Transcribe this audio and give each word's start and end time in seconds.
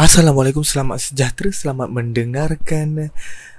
Assalamualaikum, 0.00 0.64
selamat 0.64 1.12
sejahtera, 1.12 1.52
selamat 1.52 1.92
mendengarkan 1.92 3.12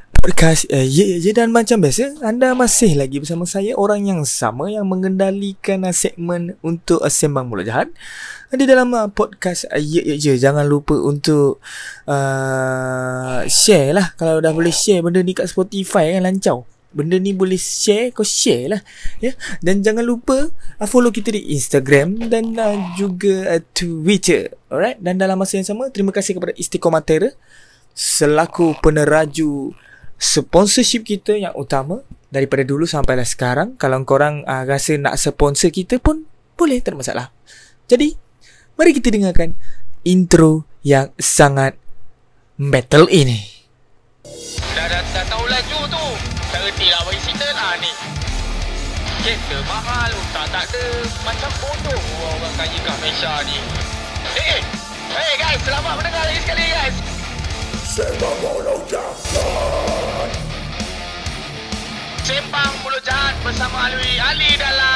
podcast 0.10 0.66
uh, 0.74 0.82
Ye 0.82 1.22
Ye 1.22 1.38
dan 1.38 1.54
macam 1.54 1.78
biasa 1.78 2.18
anda 2.26 2.58
masih 2.58 2.98
lagi 2.98 3.22
bersama 3.22 3.46
saya 3.46 3.78
orang 3.78 4.10
yang 4.10 4.26
sama 4.26 4.74
yang 4.74 4.90
mengendalikan 4.90 5.86
segmen 5.94 6.58
untuk 6.66 7.06
sembang 7.06 7.46
mulut 7.46 7.70
jahat 7.70 7.94
di 8.50 8.66
dalam 8.66 8.90
uh, 8.90 9.06
podcast 9.14 9.70
uh, 9.70 9.78
Ye 9.78 10.02
Ye 10.02 10.18
Ye 10.18 10.34
jangan 10.42 10.66
lupa 10.66 10.98
untuk 10.98 11.62
uh, 12.10 13.46
share 13.46 13.94
lah. 13.94 14.18
Kalau 14.18 14.42
dah 14.42 14.50
boleh 14.50 14.74
share 14.74 15.06
benda 15.06 15.22
ni 15.22 15.38
kat 15.38 15.46
Spotify 15.46 16.18
kan 16.18 16.26
lancau 16.26 16.66
benda 16.92 17.16
ni 17.18 17.32
boleh 17.32 17.58
share 17.58 18.12
kau 18.12 18.24
share 18.24 18.78
lah 18.78 18.82
ya. 19.24 19.32
Dan 19.64 19.82
jangan 19.82 20.04
lupa 20.04 20.52
uh, 20.52 20.88
follow 20.88 21.10
kita 21.10 21.32
di 21.32 21.56
Instagram 21.56 22.28
dan 22.28 22.56
uh, 22.56 22.96
juga 23.00 23.58
uh, 23.58 23.62
Twitter. 23.72 24.52
Alright? 24.68 25.00
Dan 25.00 25.20
dalam 25.20 25.40
masa 25.40 25.58
yang 25.58 25.68
sama 25.68 25.90
terima 25.90 26.12
kasih 26.12 26.38
kepada 26.38 26.54
Istiqomah 26.56 27.04
selaku 27.92 28.80
peneraju 28.80 29.76
sponsorship 30.16 31.04
kita 31.04 31.36
yang 31.36 31.52
utama 31.58 32.06
daripada 32.32 32.64
dulu 32.64 32.88
sampai 32.88 33.20
lah 33.20 33.28
sekarang. 33.28 33.76
Kalau 33.76 34.04
korang 34.08 34.48
uh, 34.48 34.64
rasa 34.64 34.96
nak 34.96 35.20
sponsor 35.20 35.74
kita 35.74 36.00
pun 36.00 36.24
boleh 36.56 36.80
tak 36.80 36.96
masalah. 36.96 37.34
Jadi 37.90 38.16
mari 38.78 38.96
kita 38.96 39.12
dengarkan 39.12 39.58
intro 40.08 40.70
yang 40.86 41.10
sangat 41.18 41.76
metal 42.62 43.10
ini. 43.10 43.42
Dah 44.78 44.86
dah, 44.88 45.02
dah 45.02 45.26
tahu 45.26 45.46
laju 45.50 45.81
lah 46.80 47.02
bagi 47.04 47.20
cerita 47.26 47.48
lah 47.52 47.76
ni. 47.82 47.92
Kereta 49.22 49.58
mahal, 49.68 50.12
tak 50.34 50.46
tak 50.50 50.64
ada. 50.70 50.86
Macam 51.28 51.52
bodoh 51.60 52.02
orang 52.26 52.54
kaya 52.58 52.78
kat 52.82 52.96
Malaysia 53.04 53.34
ni. 53.46 53.58
Eh, 54.38 54.58
eh 54.58 54.62
Hey 55.12 55.36
guys, 55.36 55.60
selamat 55.68 55.94
mendengar 56.00 56.24
lagi 56.24 56.40
sekali 56.40 56.66
guys. 56.72 56.96
Sembang 57.92 58.40
Mulut 58.40 58.88
Jahat 58.88 59.20
Sembang 62.24 62.74
Mulut 62.80 63.04
Jahat 63.04 63.36
bersama 63.44 63.92
Alwi 63.92 64.16
Ali 64.16 64.56
dalam 64.56 64.91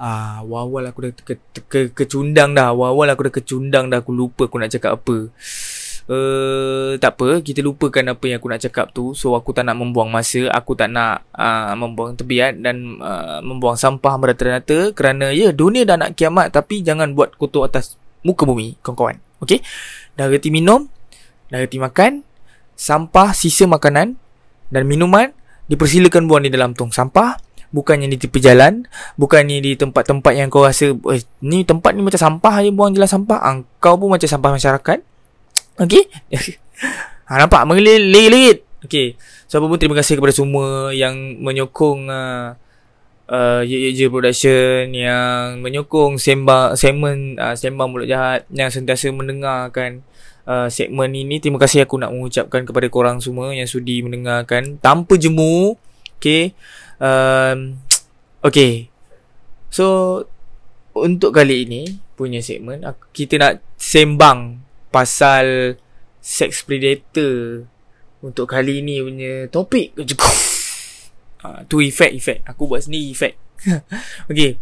Ah, 0.00 0.40
awal 0.40 0.88
aku 0.88 1.04
dah 1.04 1.12
ke, 1.12 1.36
ke, 1.36 1.64
ke, 1.68 1.80
kecundang 1.92 2.56
dah. 2.56 2.72
Awal 2.72 3.12
aku 3.12 3.28
dah 3.28 3.34
kecundang 3.36 3.92
dah. 3.92 4.00
Aku 4.00 4.16
lupa 4.16 4.48
aku 4.48 4.56
nak 4.56 4.72
cakap 4.72 4.96
apa. 4.96 5.28
Uh, 6.10 6.98
tak 6.98 7.20
apa, 7.20 7.38
kita 7.38 7.62
lupakan 7.62 8.02
apa 8.16 8.24
yang 8.26 8.40
aku 8.40 8.48
nak 8.48 8.64
cakap 8.64 8.96
tu. 8.96 9.12
So 9.12 9.36
aku 9.36 9.52
tak 9.52 9.68
nak 9.68 9.76
membuang 9.76 10.08
masa, 10.08 10.48
aku 10.50 10.72
tak 10.72 10.88
nak 10.88 11.28
uh, 11.36 11.76
membuang 11.76 12.16
tebiat 12.16 12.58
dan 12.64 12.96
uh, 12.98 13.44
membuang 13.44 13.76
sampah 13.76 14.18
merata-rata 14.18 14.90
kerana 14.96 15.30
ya 15.30 15.54
dunia 15.54 15.86
dah 15.86 16.00
nak 16.00 16.18
kiamat 16.18 16.50
tapi 16.50 16.82
jangan 16.82 17.14
buat 17.14 17.38
kotor 17.38 17.68
atas 17.68 17.94
muka 18.26 18.42
bumi, 18.48 18.80
kawan-kawan. 18.82 19.22
Okey. 19.44 19.62
Dah 20.18 20.26
reti 20.26 20.50
minum, 20.50 20.90
dah 21.52 21.62
reti 21.62 21.78
makan, 21.78 22.26
sampah 22.74 23.30
sisa 23.36 23.68
makanan 23.68 24.16
dan 24.72 24.82
minuman 24.88 25.30
dipersilakan 25.70 26.26
buang 26.26 26.42
di 26.42 26.50
dalam 26.50 26.74
tong 26.74 26.90
sampah 26.90 27.38
Bukannya 27.70 28.10
di 28.10 28.18
tepi 28.18 28.42
jalan 28.42 28.82
Bukannya 29.14 29.62
di 29.62 29.78
tempat-tempat 29.78 30.32
yang 30.34 30.50
kau 30.50 30.66
rasa 30.66 30.90
eh, 30.90 31.22
Ni 31.46 31.62
tempat 31.62 31.94
ni 31.94 32.02
macam 32.02 32.18
sampah 32.18 32.66
je 32.66 32.70
Buang 32.74 32.90
jelas 32.90 33.14
sampah. 33.14 33.38
Ah, 33.38 33.62
Kau 33.78 33.94
pun 33.94 34.10
macam 34.10 34.26
sampah 34.26 34.50
masyarakat. 34.50 34.98
Okay 35.78 36.04
ha, 37.30 37.38
Nampak? 37.40 37.62
Mengelir-lir 37.70 38.66
Okay 38.82 39.14
So 39.46 39.62
apa 39.62 39.66
pun 39.70 39.78
terima 39.78 39.94
kasih 39.98 40.18
kepada 40.18 40.34
semua 40.34 40.90
Yang 40.90 41.38
menyokong 41.38 42.10
uh, 42.10 42.58
uh, 43.30 43.62
Ye 43.62 43.94
Ye 43.94 44.06
Production 44.10 44.90
Yang 44.90 45.62
menyokong 45.62 46.18
Sembang 46.18 46.74
Segmen 46.74 47.38
uh, 47.38 47.54
Sembang 47.54 47.94
Mulut 47.94 48.10
Jahat 48.10 48.50
Yang 48.50 48.82
sentiasa 48.82 49.14
mendengarkan 49.14 50.02
uh, 50.44 50.66
Segmen 50.66 51.14
ini. 51.14 51.38
Terima 51.38 51.62
kasih 51.62 51.86
aku 51.86 52.02
nak 52.02 52.10
mengucapkan 52.10 52.66
Kepada 52.66 52.86
korang 52.90 53.22
semua 53.22 53.54
Yang 53.54 53.78
sudi 53.78 54.02
mendengarkan 54.02 54.82
Tanpa 54.82 55.14
jemu. 55.14 55.78
Okay 56.20 56.52
um, 57.00 57.58
Okay. 58.46 58.88
So 59.72 59.86
Untuk 60.96 61.36
kali 61.36 61.68
ini 61.68 62.00
Punya 62.16 62.40
segmen 62.44 62.84
Kita 63.12 63.40
nak 63.40 63.64
sembang 63.76 64.60
Pasal 64.92 65.76
Sex 66.20 66.68
predator. 66.68 67.64
Untuk 68.20 68.44
kali 68.44 68.84
ini 68.84 69.00
punya 69.00 69.32
topik 69.48 69.96
uh, 69.96 71.60
Tu 71.70 71.76
efek 71.88 72.12
efek 72.16 72.38
Aku 72.44 72.68
buat 72.68 72.84
sendiri 72.84 73.12
efek 73.12 73.34
Okay. 74.32 74.60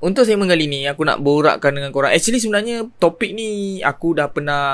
Untuk 0.00 0.24
segmen 0.24 0.48
kali 0.48 0.68
ni 0.68 0.88
Aku 0.88 1.04
nak 1.04 1.20
borakkan 1.20 1.76
dengan 1.76 1.92
korang. 1.92 2.12
Actually 2.12 2.40
sebenarnya 2.40 2.88
Topik 3.00 3.32
ni 3.32 3.80
Aku 3.84 4.16
dah 4.16 4.28
pernah 4.32 4.64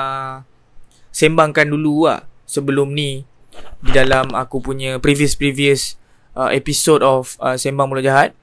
Sembangkan 1.11 1.67
dulu 1.67 2.07
lah 2.07 2.23
Sebelum 2.47 2.91
ni 2.95 3.23
Di 3.83 3.91
dalam 3.91 4.31
aku 4.31 4.63
punya 4.63 4.99
Previous-previous 4.99 6.06
uh, 6.37 6.53
episode 6.53 7.01
of 7.01 7.33
uh, 7.41 7.57
Sembang 7.57 7.89
Mulut 7.89 8.05
Jahat 8.05 8.37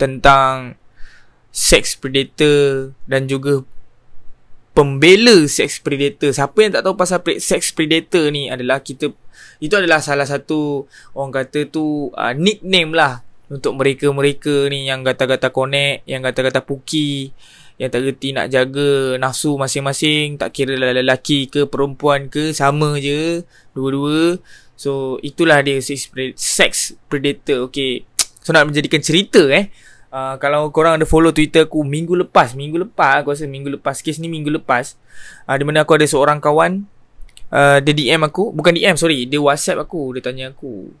tentang 0.00 0.80
sex 1.52 1.96
predator 1.96 2.96
dan 3.04 3.28
juga 3.28 3.60
pembela 4.72 5.44
sex 5.48 5.80
predator. 5.80 6.32
Siapa 6.32 6.56
yang 6.64 6.72
tak 6.80 6.84
tahu 6.84 6.96
pasal 6.96 7.20
sex 7.40 7.72
predator 7.76 8.32
ni 8.32 8.48
adalah 8.48 8.80
kita 8.80 9.12
itu 9.60 9.72
adalah 9.72 10.00
salah 10.04 10.28
satu 10.28 10.84
orang 11.16 11.32
kata 11.44 11.68
tu 11.68 12.12
uh, 12.12 12.32
nickname 12.36 12.92
lah 12.92 13.24
untuk 13.46 13.78
mereka-mereka 13.78 14.68
ni 14.68 14.90
yang 14.90 15.06
gata-gata 15.06 15.54
connect, 15.54 16.02
yang 16.04 16.20
gata-gata 16.20 16.60
puki, 16.66 17.30
yang 17.78 17.92
tak 17.92 18.02
reti 18.02 18.34
nak 18.34 18.50
jaga 18.50 19.20
nafsu 19.20 19.54
masing-masing, 19.54 20.34
tak 20.34 20.50
kira 20.50 20.74
lelaki 20.74 21.46
ke 21.46 21.68
perempuan 21.68 22.26
ke, 22.26 22.50
sama 22.50 22.98
je 22.98 23.46
dua-dua. 23.76 24.42
So 24.76 25.16
itulah 25.24 25.64
dia 25.64 25.80
sex 25.80 26.94
predator 27.08 27.72
Okay. 27.72 28.04
So 28.44 28.52
nak 28.52 28.68
menjadikan 28.68 29.00
cerita 29.00 29.42
eh. 29.48 29.72
Uh, 30.12 30.38
Kalau 30.38 30.70
korang 30.70 31.00
ada 31.00 31.08
follow 31.08 31.34
Twitter 31.34 31.66
aku 31.66 31.82
Minggu 31.82 32.14
lepas 32.14 32.54
Minggu 32.54 32.78
lepas 32.78 33.24
aku 33.24 33.34
rasa 33.34 33.50
minggu 33.50 33.74
lepas 33.74 33.98
Kes 34.04 34.22
ni 34.22 34.30
minggu 34.30 34.54
lepas 34.54 34.94
uh, 35.50 35.56
Di 35.58 35.64
mana 35.66 35.82
aku 35.82 35.98
ada 35.98 36.06
seorang 36.06 36.38
kawan 36.38 36.86
uh, 37.50 37.82
Dia 37.82 37.92
DM 37.92 38.22
aku 38.22 38.54
Bukan 38.54 38.78
DM 38.78 38.94
sorry 38.94 39.26
Dia 39.26 39.42
whatsapp 39.42 39.82
aku 39.82 40.14
Dia 40.14 40.22
tanya 40.22 40.54
aku 40.54 40.94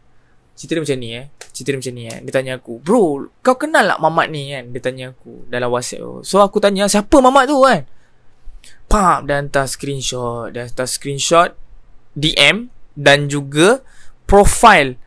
Cerita 0.58 0.74
dia 0.74 0.82
macam 0.82 0.98
ni 0.98 1.08
eh? 1.14 1.24
Cerita 1.54 1.68
dia 1.70 1.78
macam 1.78 1.94
ni 1.94 2.04
eh? 2.10 2.18
Dia 2.26 2.32
tanya 2.34 2.52
aku 2.58 2.82
Bro 2.82 3.30
kau 3.46 3.54
kenal 3.54 3.86
tak 3.86 4.00
mamat 4.02 4.26
ni? 4.32 4.50
Kan 4.50 4.64
Dia 4.74 4.80
tanya 4.82 5.04
aku 5.14 5.46
Dalam 5.46 5.70
whatsapp 5.70 6.02
tu 6.02 6.26
So 6.26 6.42
aku 6.42 6.58
tanya 6.58 6.90
Siapa 6.90 7.16
mamat 7.22 7.46
tu? 7.46 7.62
Kan. 7.62 7.86
Pam 8.90 9.30
Dia 9.30 9.38
hantar 9.38 9.70
screenshot 9.70 10.50
Dia 10.50 10.66
hantar 10.66 10.90
screenshot 10.90 11.54
DM 12.18 12.74
dan 12.96 13.28
juga 13.28 13.84
profile 14.24 14.98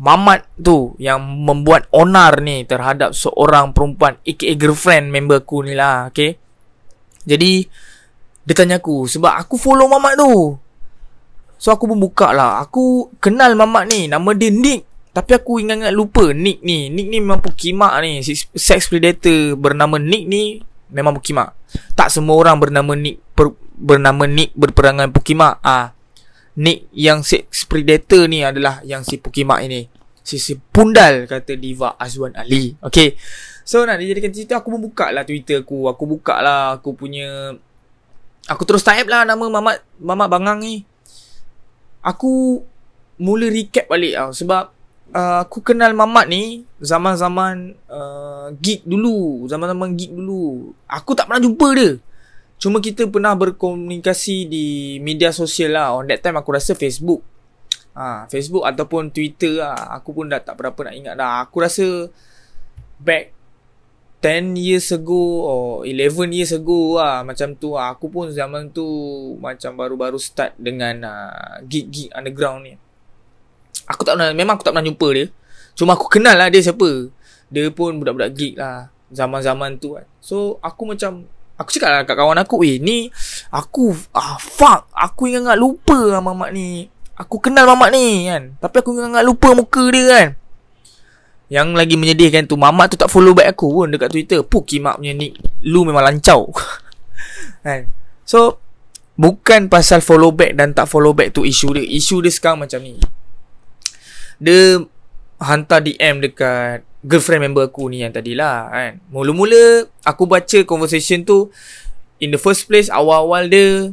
mamat 0.00 0.48
tu 0.58 0.98
yang 0.98 1.22
membuat 1.22 1.86
onar 1.94 2.42
ni 2.42 2.66
terhadap 2.66 3.14
seorang 3.14 3.70
perempuan 3.70 4.18
aka 4.26 4.52
girlfriend 4.58 5.14
member 5.14 5.38
aku 5.44 5.62
ni 5.62 5.78
lah 5.78 6.10
okay? 6.10 6.34
Jadi 7.24 7.64
dia 8.44 8.52
tanya 8.52 8.76
aku 8.76 9.08
sebab 9.08 9.32
aku 9.40 9.56
follow 9.56 9.88
mamat 9.88 10.20
tu. 10.20 10.32
So 11.56 11.72
aku 11.72 11.88
pun 11.88 11.96
buka 11.96 12.36
lah. 12.36 12.60
Aku 12.60 13.08
kenal 13.16 13.56
mamat 13.56 13.88
ni 13.88 14.04
nama 14.04 14.36
dia 14.36 14.52
Nick. 14.52 14.84
Tapi 15.16 15.32
aku 15.32 15.64
ingat-ingat 15.64 15.94
lupa 15.96 16.28
Nick 16.36 16.60
ni. 16.60 16.92
Nick 16.92 17.08
ni 17.08 17.24
memang 17.24 17.40
pukimak 17.40 17.96
ni. 18.04 18.20
Sex 18.52 18.92
predator 18.92 19.56
bernama 19.56 19.96
Nick 19.96 20.28
ni 20.28 20.60
memang 20.92 21.16
pukimak. 21.16 21.56
Tak 21.96 22.12
semua 22.12 22.36
orang 22.36 22.60
bernama 22.60 22.92
Nick 22.92 23.24
per, 23.32 23.56
bernama 23.80 24.28
Nick 24.28 24.52
berperangan 24.52 25.08
pukimak. 25.08 25.64
Ah 25.64 25.93
Nick 26.54 26.86
yang 26.94 27.26
sex 27.26 27.66
predator 27.66 28.30
ni 28.30 28.46
adalah 28.46 28.78
yang 28.86 29.02
si 29.02 29.18
Pukimak 29.18 29.66
ini. 29.66 29.90
Si 30.24 30.38
si 30.40 30.56
pundal 30.56 31.26
kata 31.26 31.58
Diva 31.58 31.98
Azwan 31.98 32.32
Ali. 32.38 32.78
Okay. 32.80 33.18
So 33.64 33.82
nak 33.82 33.98
dijadikan 33.98 34.30
cerita 34.30 34.60
aku 34.60 34.76
pun 34.76 34.80
buka 34.86 35.10
lah 35.10 35.26
Twitter 35.26 35.66
aku. 35.66 35.90
Aku 35.90 36.04
buka 36.06 36.38
lah 36.38 36.78
aku 36.78 36.94
punya 36.94 37.56
Aku 38.44 38.68
terus 38.68 38.84
type 38.84 39.08
lah 39.08 39.24
nama 39.24 39.40
Mamat 39.40 39.80
Mamat 39.96 40.28
Bangang 40.28 40.60
ni. 40.60 40.84
Aku 42.04 42.60
mula 43.16 43.48
recap 43.48 43.88
balik 43.88 44.20
tau 44.20 44.30
sebab 44.36 44.68
uh, 45.16 45.38
aku 45.48 45.64
kenal 45.64 45.96
Mamat 45.96 46.28
ni 46.28 46.68
zaman-zaman 46.76 47.72
uh, 47.88 48.52
gig 48.60 48.84
dulu, 48.84 49.48
zaman-zaman 49.48 49.96
gig 49.96 50.12
dulu. 50.12 50.76
Aku 50.84 51.16
tak 51.16 51.24
pernah 51.24 51.40
jumpa 51.40 51.68
dia. 51.72 51.96
Cuma 52.58 52.80
kita 52.80 53.04
pernah 53.10 53.36
berkomunikasi 53.36 54.48
di 54.48 54.66
media 55.02 55.30
sosial 55.30 55.76
lah. 55.76 55.92
On 55.94 56.06
that 56.08 56.24
time 56.24 56.40
aku 56.40 56.54
rasa 56.54 56.72
Facebook. 56.72 57.20
Ha, 57.94 58.26
Facebook 58.26 58.64
ataupun 58.64 59.12
Twitter 59.12 59.60
lah. 59.60 59.94
Aku 60.00 60.16
pun 60.16 60.26
dah 60.32 60.40
tak 60.40 60.56
berapa 60.58 60.76
nak 60.90 60.94
ingat 60.96 61.14
dah. 61.14 61.44
Aku 61.44 61.60
rasa 61.60 62.08
back 62.98 63.36
10 64.24 64.56
years 64.56 64.88
ago 64.88 65.44
or 65.44 65.66
11 65.84 66.32
years 66.32 66.56
ago 66.56 66.96
lah. 66.96 67.20
Macam 67.20 67.52
tu 67.54 67.76
lah. 67.76 67.92
Aku 67.92 68.08
pun 68.08 68.32
zaman 68.32 68.72
tu 68.72 68.86
macam 69.38 69.76
baru-baru 69.76 70.16
start 70.16 70.56
dengan 70.56 71.04
uh, 71.04 71.60
gig-gig 71.68 72.08
underground 72.16 72.64
ni. 72.64 72.74
Aku 73.84 74.00
tak 74.00 74.16
pernah, 74.16 74.32
memang 74.32 74.56
aku 74.56 74.64
tak 74.64 74.72
pernah 74.72 74.88
jumpa 74.88 75.08
dia. 75.12 75.26
Cuma 75.76 75.92
aku 75.92 76.08
kenal 76.08 76.40
lah 76.40 76.48
dia 76.48 76.64
siapa. 76.64 77.12
Dia 77.52 77.70
pun 77.70 77.94
budak-budak 78.00 78.32
geek 78.34 78.54
lah 78.58 78.90
Zaman-zaman 79.14 79.78
tu 79.78 79.94
kan 79.94 80.06
So 80.18 80.58
aku 80.58 80.90
macam 80.90 81.28
Aku 81.54 81.70
cakap 81.70 81.90
lah 81.94 82.02
kat 82.02 82.18
kawan 82.18 82.38
aku 82.42 82.66
Eh 82.66 82.82
ni 82.82 83.14
Aku 83.54 83.94
ah 84.10 84.34
Fuck 84.42 84.90
Aku 84.90 85.30
ingat 85.30 85.54
lupa 85.54 85.94
lah 85.94 86.18
mamak 86.18 86.50
ni. 86.50 86.90
Aku 87.14 87.38
kenal 87.38 87.62
mamak 87.70 87.94
ni 87.94 88.26
kan. 88.26 88.58
Tapi 88.58 88.82
aku 88.82 88.90
ingat 88.98 89.22
lupa 89.22 89.54
muka 89.54 89.86
dia 89.94 90.04
kan. 90.10 90.28
Yang 91.46 91.68
lagi 91.78 91.94
menyedihkan 91.94 92.50
tu 92.50 92.58
Mamak 92.58 92.94
tu 92.94 92.96
tak 92.98 93.06
follow 93.06 93.36
back 93.36 93.54
aku 93.54 93.70
pun 93.70 93.86
Dekat 93.94 94.10
Twitter. 94.10 94.42
Puki 94.42 94.82
mak 94.82 94.98
punya 94.98 95.14
ni 95.14 95.30
Lu 95.62 95.86
memang 95.86 96.02
lancau. 96.02 96.50
Kan? 97.64 97.86
So 98.26 98.58
Bukan 99.14 99.70
pasal 99.70 100.02
follow 100.02 100.34
back 100.34 100.58
Dan 100.58 100.74
tak 100.74 100.90
follow 100.90 101.14
back 101.14 101.30
tu 101.30 101.46
isu 101.46 101.78
dia. 101.78 101.86
Isu 101.86 102.18
dia 102.18 102.34
sekarang 102.34 102.66
macam 102.66 102.82
ni. 102.82 102.98
Dia 104.42 104.82
Hantar 105.38 105.86
DM 105.86 106.18
dekat 106.18 106.82
girlfriend 107.04 107.44
member 107.44 107.68
aku 107.68 107.92
ni 107.92 108.00
yang 108.00 108.10
tadi 108.10 108.32
lah 108.32 108.72
kan. 108.72 108.96
Mula-mula 109.12 109.84
aku 110.02 110.24
baca 110.24 110.58
conversation 110.64 111.20
tu 111.22 111.52
in 112.16 112.32
the 112.32 112.40
first 112.40 112.64
place 112.64 112.88
awal-awal 112.88 113.44
dia 113.44 113.92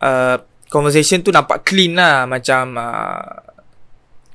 uh, 0.00 0.40
conversation 0.72 1.20
tu 1.20 1.28
nampak 1.28 1.68
clean 1.68 1.92
lah. 1.92 2.24
Macam 2.24 2.80
uh, 2.80 3.52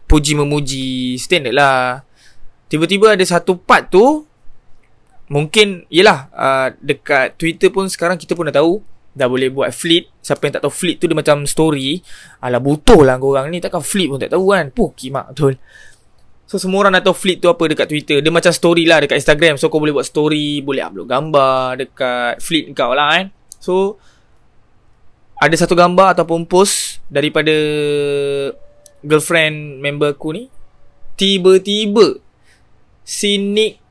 puji 0.06 0.38
memuji 0.38 1.18
standard 1.18 1.58
lah. 1.58 2.06
Tiba-tiba 2.70 3.18
ada 3.18 3.26
satu 3.26 3.58
part 3.58 3.90
tu 3.90 4.22
mungkin 5.26 5.90
yalah 5.90 6.30
uh, 6.38 6.68
dekat 6.78 7.34
Twitter 7.42 7.74
pun 7.74 7.90
sekarang 7.90 8.22
kita 8.22 8.38
pun 8.38 8.46
dah 8.46 8.62
tahu 8.62 8.78
dah 9.16 9.26
boleh 9.26 9.50
buat 9.50 9.74
fleet 9.74 10.12
siapa 10.22 10.44
yang 10.46 10.60
tak 10.60 10.64
tahu 10.68 10.76
fleet 10.76 11.00
tu 11.00 11.08
dia 11.08 11.16
macam 11.16 11.48
story 11.50 12.04
ala 12.46 12.62
butuh 12.62 13.02
lah 13.02 13.18
korang 13.18 13.50
ni. 13.50 13.58
Takkan 13.58 13.82
fleet 13.82 14.14
pun 14.14 14.22
tak 14.22 14.30
tahu 14.30 14.54
kan. 14.54 14.70
Puh 14.70 14.94
kimak 14.94 15.34
betul 15.34 15.58
So 16.46 16.62
semua 16.62 16.86
orang 16.86 16.94
dah 17.02 17.10
tahu 17.10 17.18
Fleet 17.18 17.42
tu 17.42 17.50
apa 17.50 17.66
dekat 17.66 17.90
Twitter. 17.90 18.22
Dia 18.22 18.30
macam 18.30 18.54
story 18.54 18.86
lah 18.86 19.02
dekat 19.02 19.18
Instagram. 19.18 19.58
So 19.58 19.74
kau 19.74 19.82
boleh 19.82 19.94
buat 19.94 20.06
story 20.06 20.62
Boleh 20.62 20.86
upload 20.86 21.10
gambar 21.10 21.82
Dekat 21.82 22.38
Fleet 22.38 22.70
kau 22.78 22.94
lah 22.94 23.18
kan? 23.18 23.26
So 23.58 23.98
Ada 25.42 25.66
satu 25.66 25.74
gambar 25.74 26.14
ataupun 26.14 26.46
post 26.46 27.02
Daripada 27.10 27.52
Girlfriend 29.02 29.82
member 29.82 30.14
aku 30.14 30.38
ni 30.38 30.44
Tiba-tiba 31.18 32.22
Si 33.02 33.42
Nick 33.42 33.82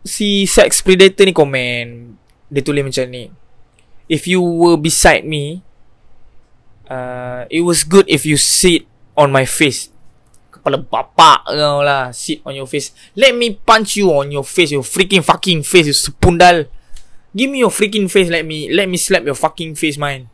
Si 0.00 0.48
sex 0.48 0.80
predator 0.80 1.28
ni 1.28 1.36
komen. 1.36 2.16
Dia 2.48 2.64
tulis 2.64 2.80
macam 2.80 3.04
ni 3.12 3.28
If 4.08 4.24
you 4.24 4.40
were 4.40 4.80
beside 4.80 5.28
me 5.28 5.60
uh, 6.88 7.44
It 7.52 7.60
was 7.60 7.84
good 7.84 8.08
if 8.08 8.24
you 8.24 8.40
sit 8.40 8.88
on 9.20 9.28
my 9.28 9.44
face 9.44 9.89
kepala 10.60 10.78
bapak 10.84 11.48
kau 11.48 11.80
lah. 11.80 12.12
Sit 12.12 12.44
on 12.44 12.52
your 12.52 12.68
face. 12.68 12.92
Let 13.16 13.32
me 13.32 13.56
punch 13.56 13.96
you 13.96 14.12
on 14.12 14.28
your 14.28 14.44
face 14.44 14.76
your 14.76 14.84
freaking 14.84 15.24
fucking 15.24 15.64
face 15.64 15.88
you 15.88 15.96
sepundal. 15.96 16.68
Give 17.32 17.48
me 17.48 17.64
your 17.64 17.72
freaking 17.72 18.12
face 18.12 18.28
let 18.28 18.44
me 18.44 18.68
let 18.68 18.86
me 18.86 19.00
slap 19.00 19.24
your 19.24 19.34
fucking 19.34 19.74
face 19.74 19.96
man. 19.96 20.28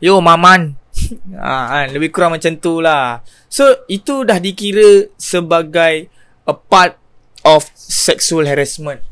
Yo 0.00 0.18
maman. 0.18 0.80
Ah 1.38 1.84
kan 1.84 1.94
lebih 1.94 2.10
kurang 2.10 2.34
macam 2.34 2.58
tu 2.58 2.82
lah. 2.82 3.22
So 3.46 3.86
itu 3.86 4.26
dah 4.26 4.42
dikira 4.42 5.12
sebagai 5.14 6.10
a 6.48 6.54
part 6.56 6.98
of 7.46 7.68
sexual 7.76 8.48
harassment. 8.48 9.04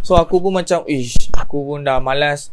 So 0.00 0.16
aku 0.16 0.40
pun 0.40 0.56
macam 0.56 0.88
ish 0.88 1.28
aku 1.36 1.74
pun 1.74 1.84
dah 1.84 2.00
malas 2.00 2.48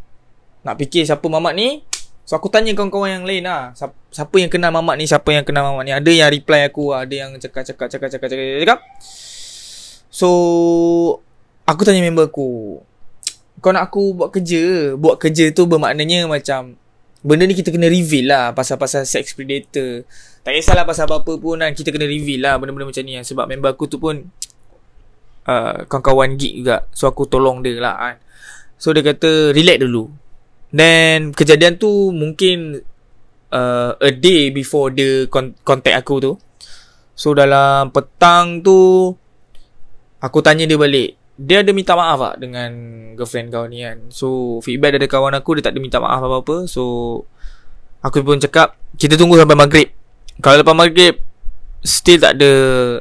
nak 0.66 0.82
fikir 0.82 1.06
siapa 1.06 1.24
mamat 1.30 1.54
ni 1.56 1.86
So 2.26 2.34
aku 2.34 2.50
tanya 2.50 2.74
kawan-kawan 2.74 3.22
yang 3.22 3.26
lain 3.30 3.46
lah. 3.46 3.78
Siapa 4.10 4.36
yang 4.42 4.50
kenal 4.50 4.74
mamat 4.74 4.98
ni 4.98 5.06
Siapa 5.06 5.30
yang 5.30 5.46
kenal 5.46 5.62
mamat 5.62 5.84
ni. 5.86 5.94
Ada 5.94 6.10
yang 6.10 6.30
reply 6.34 6.74
aku 6.74 6.90
Ada 6.98 7.14
yang 7.14 7.32
cakap-cakap 7.38 7.86
Cakap-cakap 7.86 8.28
Cakap 8.66 8.80
So 10.10 10.30
Aku 11.70 11.82
tanya 11.86 12.02
member 12.02 12.26
aku 12.26 12.82
Kau 13.62 13.70
nak 13.70 13.94
aku 13.94 14.18
buat 14.18 14.34
kerja? 14.34 14.96
Buat 14.98 15.22
kerja 15.22 15.54
tu 15.54 15.70
bermaknanya 15.70 16.26
macam 16.26 16.74
Benda 17.22 17.46
ni 17.46 17.54
kita 17.54 17.70
kena 17.70 17.94
reveal 17.94 18.26
lah 18.26 18.46
Pasal-pasal 18.58 19.06
sex 19.06 19.38
predator. 19.38 20.08
Tak 20.42 20.50
kisahlah 20.58 20.86
pasal 20.88 21.06
apa-apa 21.06 21.38
pun 21.38 21.62
kan 21.62 21.78
Kita 21.78 21.94
kena 21.94 22.10
reveal 22.10 22.42
lah 22.42 22.58
Benda-benda 22.58 22.90
macam 22.90 23.06
ni 23.06 23.22
Sebab 23.22 23.46
member 23.46 23.70
aku 23.70 23.86
tu 23.86 24.02
pun 24.02 24.26
uh, 25.46 25.78
Kawan-kawan 25.86 26.34
geek 26.42 26.66
juga. 26.66 26.90
So 26.90 27.06
aku 27.06 27.30
tolong 27.30 27.62
dia 27.62 27.78
lah 27.78 27.94
kan. 28.02 28.16
So 28.82 28.98
dia 28.98 29.06
kata 29.06 29.54
Relax 29.54 29.78
dulu 29.78 30.25
Then 30.76 31.32
kejadian 31.32 31.80
tu 31.80 32.12
mungkin 32.12 32.84
uh, 33.48 33.96
a 33.96 34.12
day 34.12 34.52
before 34.52 34.92
the 34.92 35.32
contact 35.64 35.96
aku 35.96 36.16
tu. 36.20 36.34
So 37.16 37.32
dalam 37.32 37.96
petang 37.96 38.60
tu 38.60 39.16
aku 40.20 40.44
tanya 40.44 40.68
dia 40.68 40.76
balik. 40.76 41.16
Dia 41.40 41.64
ada 41.64 41.72
minta 41.72 41.96
maaf 41.96 42.20
tak 42.20 42.36
dengan 42.44 42.72
girlfriend 43.16 43.56
kau 43.56 43.64
ni 43.72 43.88
kan. 43.88 44.12
So 44.12 44.60
feedback 44.60 45.00
dari 45.00 45.08
kawan 45.08 45.32
aku 45.40 45.56
dia 45.56 45.72
tak 45.72 45.76
ada 45.76 45.80
minta 45.80 46.04
maaf 46.04 46.20
apa-apa. 46.20 46.68
So 46.68 46.84
aku 48.04 48.20
pun 48.28 48.44
cakap 48.44 48.76
kita 49.00 49.16
tunggu 49.16 49.40
sampai 49.40 49.56
maghrib. 49.56 49.88
Kalau 50.44 50.60
lepas 50.60 50.76
maghrib 50.76 51.24
still 51.80 52.20
tak 52.20 52.36
ada 52.36 52.52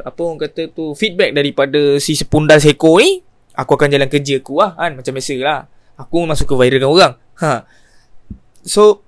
apa 0.06 0.20
orang 0.22 0.38
kata 0.46 0.70
tu 0.70 0.94
feedback 0.94 1.34
daripada 1.34 1.98
si 1.98 2.14
sepundal 2.14 2.62
seko 2.62 3.02
ni, 3.02 3.18
aku 3.58 3.74
akan 3.74 3.90
jalan 3.90 4.06
kerja 4.06 4.38
aku 4.38 4.62
lah 4.62 4.78
kan 4.78 4.94
macam 4.94 5.10
biasa 5.18 5.34
lah. 5.42 5.60
Aku 5.98 6.22
memang 6.22 6.38
suka 6.38 6.54
viralkan 6.54 6.90
orang. 6.90 7.14
Ha. 7.42 7.66
So 8.62 9.02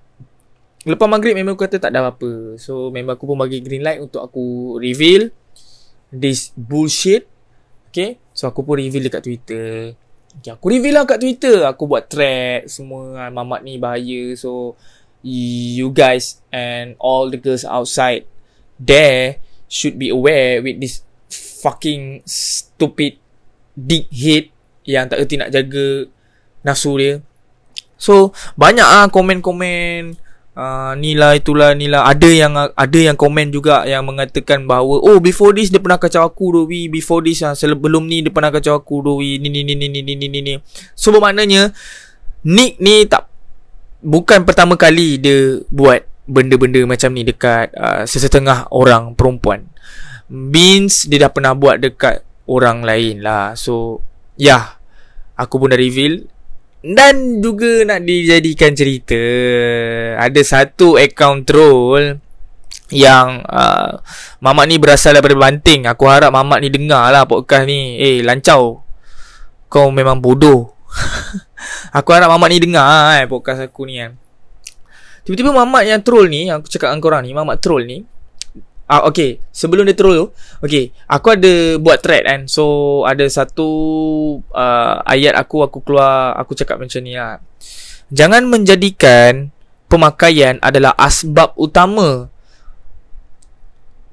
lepas 0.86 1.10
maghrib 1.10 1.34
memang 1.34 1.58
aku 1.58 1.66
kata 1.66 1.82
tak 1.82 1.90
ada 1.90 2.06
apa-apa. 2.06 2.58
So 2.58 2.94
memang 2.94 3.18
aku 3.18 3.26
pun 3.26 3.38
bagi 3.38 3.62
green 3.62 3.82
light 3.82 3.98
untuk 3.98 4.22
aku 4.22 4.76
reveal 4.78 5.30
this 6.14 6.54
bullshit. 6.54 7.26
Okay. 7.90 8.20
So 8.36 8.46
aku 8.50 8.62
pun 8.62 8.78
reveal 8.78 9.08
dekat 9.08 9.24
Twitter. 9.24 9.96
Okay, 10.36 10.52
aku 10.52 10.68
reveal 10.68 11.00
lah 11.00 11.08
kat 11.08 11.18
Twitter. 11.18 11.64
Aku 11.64 11.88
buat 11.88 12.06
thread 12.12 12.68
semua. 12.68 13.32
Mamat 13.32 13.64
ni 13.64 13.80
bahaya. 13.80 14.36
So 14.36 14.76
you 15.26 15.90
guys 15.90 16.38
and 16.54 16.94
all 17.02 17.26
the 17.26 17.40
girls 17.40 17.66
outside 17.66 18.28
there 18.78 19.42
should 19.66 19.98
be 19.98 20.12
aware 20.12 20.62
with 20.62 20.78
this 20.78 21.02
fucking 21.64 22.22
stupid 22.22 23.18
dick 23.74 24.06
head 24.14 24.54
yang 24.86 25.10
tak 25.10 25.18
erti 25.18 25.34
nak 25.34 25.50
jaga 25.50 26.06
nafsu 26.62 26.94
dia. 26.94 27.25
So 27.96 28.36
banyak 28.60 28.84
ah 28.84 29.06
komen-komen 29.08 30.16
uh, 30.56 30.92
nilai 30.96 31.40
itulah 31.40 31.76
nilai 31.76 32.00
ada 32.00 32.28
yang 32.28 32.52
ada 32.56 32.98
yang 32.98 33.16
komen 33.16 33.52
juga 33.52 33.84
yang 33.84 34.04
mengatakan 34.04 34.64
bahawa 34.64 35.00
oh 35.00 35.20
before 35.20 35.52
this 35.52 35.68
dia 35.72 35.80
pernah 35.80 36.00
kacau 36.00 36.24
aku 36.24 36.60
Dowi 36.60 36.88
before 36.88 37.24
this 37.24 37.44
ah 37.44 37.52
sebelum 37.52 38.08
ni 38.08 38.24
dia 38.24 38.32
pernah 38.32 38.48
kacau 38.52 38.80
aku 38.80 39.04
Dowi 39.04 39.40
ni 39.40 39.48
ni 39.52 39.62
ni 39.62 39.76
ni 39.76 39.88
ni 39.88 40.00
ni 40.02 40.14
ni 40.16 40.40
ni. 40.40 40.54
So 40.96 41.12
bermaknanya 41.12 41.72
Nick 42.46 42.78
ni 42.78 43.04
tak 43.10 43.26
bukan 44.04 44.46
pertama 44.46 44.78
kali 44.78 45.18
dia 45.18 45.60
buat 45.72 46.04
benda-benda 46.26 46.82
macam 46.86 47.14
ni 47.14 47.22
dekat 47.22 47.74
uh, 47.74 48.02
sesetengah 48.06 48.70
orang 48.74 49.14
perempuan. 49.14 49.66
Means 50.26 51.06
dia 51.06 51.26
dah 51.26 51.30
pernah 51.30 51.54
buat 51.54 51.78
dekat 51.78 52.26
orang 52.50 52.82
lain 52.82 53.22
lah. 53.22 53.54
So 53.58 54.02
yeah, 54.38 54.78
aku 55.38 55.58
pun 55.58 55.70
dah 55.70 55.78
reveal 55.78 56.26
dan 56.86 57.42
juga 57.42 57.82
nak 57.82 58.06
dijadikan 58.06 58.70
cerita 58.70 59.18
Ada 60.22 60.38
satu 60.46 60.94
account 60.94 61.42
troll 61.42 62.22
Yang 62.94 63.42
uh, 63.50 63.98
Mamat 64.38 64.64
ni 64.70 64.78
berasal 64.78 65.18
daripada 65.18 65.34
Banting. 65.34 65.90
Aku 65.90 66.06
harap 66.06 66.30
Mamat 66.30 66.62
ni 66.62 66.70
dengar 66.70 67.10
lah 67.10 67.26
podcast 67.26 67.66
ni. 67.66 67.98
Eh 67.98 68.22
lancau 68.22 68.86
Kau 69.66 69.90
memang 69.90 70.22
bodoh. 70.22 70.78
Aku 71.98 72.14
harap 72.14 72.30
Mamat 72.30 72.48
ni 72.54 72.58
dengar 72.62 73.18
eh, 73.18 73.26
podcast 73.26 73.66
aku 73.66 73.90
ni 73.90 73.98
kan 73.98 74.14
Tiba-tiba 75.26 75.50
Mamat 75.50 75.82
yang 75.90 76.00
troll 76.06 76.30
ni 76.30 76.46
Yang 76.46 76.62
aku 76.62 76.68
cakap 76.70 76.88
dengan 76.94 77.02
korang 77.02 77.22
ni 77.26 77.34
Mamat 77.34 77.58
troll 77.58 77.82
ni 77.82 78.06
Ah 78.86 79.02
okay, 79.02 79.42
sebelum 79.50 79.82
dia 79.82 79.98
troll 79.98 80.14
tu, 80.14 80.26
okay, 80.62 80.94
aku 81.10 81.34
ada 81.34 81.74
buat 81.82 81.98
thread 81.98 82.22
kan. 82.22 82.40
So 82.46 83.02
ada 83.02 83.26
satu 83.26 83.68
uh, 84.54 85.02
ayat 85.02 85.34
aku 85.34 85.66
aku 85.66 85.82
keluar 85.82 86.38
aku 86.38 86.54
cakap 86.54 86.78
macam 86.78 87.02
ni 87.02 87.18
lah. 87.18 87.42
Jangan 88.14 88.46
menjadikan 88.46 89.50
pemakaian 89.90 90.62
adalah 90.62 90.94
asbab 90.94 91.58
utama 91.58 92.30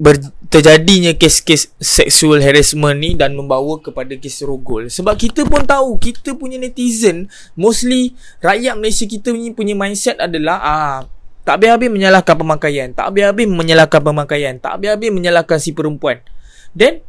ber- 0.02 0.34
terjadinya 0.50 1.14
kes-kes 1.14 1.74
sexual 1.78 2.42
harassment 2.42 2.98
ni 2.98 3.14
dan 3.14 3.38
membawa 3.38 3.78
kepada 3.78 4.18
kes 4.18 4.42
rogol. 4.42 4.90
Sebab 4.90 5.14
kita 5.18 5.46
pun 5.46 5.64
tahu, 5.66 6.02
kita 6.02 6.34
punya 6.34 6.58
netizen, 6.58 7.30
mostly 7.54 8.18
rakyat 8.42 8.74
Malaysia 8.78 9.06
kita 9.06 9.30
punya 9.54 9.78
mindset 9.78 10.18
adalah 10.18 10.58
ah 10.62 10.98
tak 11.44 11.60
habis-habis 11.60 11.92
menyalahkan 11.92 12.36
pemakaian 12.40 12.88
Tak 12.96 13.12
habis-habis 13.12 13.48
menyalahkan 13.52 14.00
pemakaian 14.00 14.54
Tak 14.64 14.80
habis-habis 14.80 15.12
menyalahkan 15.12 15.60
si 15.60 15.76
perempuan. 15.76 16.24
Then 16.72 17.04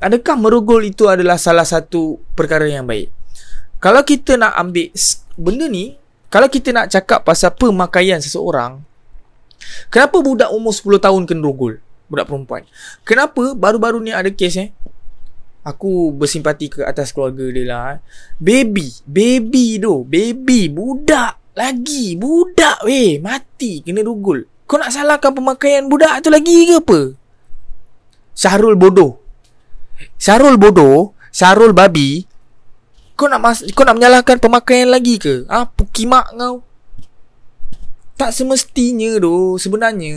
Adakah 0.00 0.38
merogol 0.40 0.80
itu 0.86 1.12
adalah 1.12 1.36
salah 1.36 1.66
satu 1.66 2.16
perkara 2.32 2.64
yang 2.64 2.88
baik? 2.88 3.12
Kalau 3.82 4.00
kita 4.00 4.40
nak 4.40 4.56
ambil 4.56 4.88
benda 5.36 5.66
ni 5.68 5.98
Kalau 6.30 6.48
kita 6.48 6.72
nak 6.72 6.88
cakap 6.88 7.26
pasal 7.26 7.52
pemakaian 7.52 8.22
seseorang 8.22 8.80
Kenapa 9.92 10.22
budak 10.24 10.48
umur 10.54 10.72
10 10.72 11.04
tahun 11.04 11.22
kena 11.28 11.42
rogol 11.44 11.82
Budak 12.08 12.30
perempuan? 12.30 12.64
Kenapa 13.04 13.52
baru-baru 13.52 14.00
ni 14.00 14.14
ada 14.14 14.30
kes 14.30 14.56
eh? 14.56 14.70
Aku 15.60 16.16
bersimpati 16.16 16.72
ke 16.72 16.80
atas 16.88 17.12
keluarga 17.12 17.44
dia 17.52 17.68
lah 17.68 17.84
eh. 17.92 17.98
Baby 18.40 18.88
Baby 19.04 19.76
tu 19.76 20.08
Baby 20.08 20.72
Budak 20.72 21.39
Lagi 21.54 22.14
Budak 22.14 22.86
weh. 22.86 23.18
Mati 23.18 23.82
Kena 23.82 24.02
rugul. 24.04 24.46
Kau 24.70 24.78
nak 24.78 24.94
salahkan 24.94 25.34
pemakaian 25.34 25.90
budak 25.90 26.22
tu 26.22 26.30
lagi 26.30 26.70
ke 26.70 26.78
apa? 26.78 27.00
Syahrul 28.38 28.78
bodoh. 28.78 29.18
Syahrul 30.16 30.56
bodoh 30.56 31.12
Syahrul 31.34 31.74
babi 31.74 32.24
Kau 33.18 33.28
nak 33.28 33.42
mas- 33.42 33.66
kau 33.76 33.84
nak 33.84 33.98
menyalahkan 33.98 34.38
pemakaian 34.38 34.88
lagi 34.88 35.20
ke? 35.20 35.44
Ah, 35.50 35.66
ha? 35.66 35.68
Pukimak 35.68 36.32
kau. 36.32 36.64
Tak 38.16 38.32
semestinya 38.32 39.20
tu 39.20 39.58
Sebenarnya 39.60 40.14